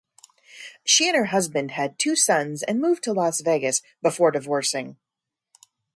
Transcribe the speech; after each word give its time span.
She 0.83 1.07
and 1.07 1.15
her 1.15 1.25
husband 1.25 1.69
had 1.73 1.99
two 1.99 2.15
sons 2.15 2.63
and 2.63 2.81
moved 2.81 3.03
to 3.03 3.13
Las 3.13 3.41
Vegas 3.41 3.83
before 4.01 4.31
divorcing. 4.31 4.97